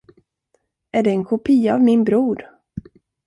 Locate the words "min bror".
1.83-2.49